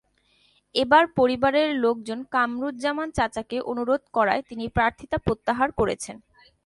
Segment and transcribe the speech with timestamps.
[0.75, 6.15] এবার পরিবারের লোকজন কামরুজ্জামান চাচাকে অনুরোধ করায় তিনি প্রার্থিতা প্রত্যাহার করেছেন।